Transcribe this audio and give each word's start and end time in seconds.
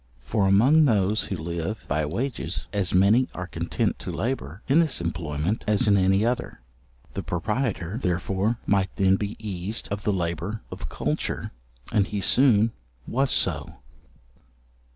For 0.23 0.47
among 0.47 0.85
those 0.85 1.25
who 1.25 1.35
live 1.35 1.85
by 1.87 2.07
wages, 2.07 2.65
as 2.73 2.91
many 2.91 3.27
are 3.35 3.45
content 3.45 3.99
to 3.99 4.11
labour 4.11 4.63
in 4.67 4.79
this 4.79 4.99
employment 4.99 5.63
as 5.67 5.87
in 5.87 5.95
any 5.95 6.25
other. 6.25 6.59
The 7.13 7.21
proprietor, 7.21 7.99
therefore, 8.01 8.57
might 8.65 8.89
then 8.95 9.15
be 9.15 9.35
eased 9.37 9.87
of 9.89 10.01
the 10.01 10.11
labour 10.11 10.63
of 10.71 10.89
culture, 10.89 11.51
and 11.91 12.07
he 12.07 12.19
soon 12.19 12.71
was 13.05 13.29
so. 13.29 13.75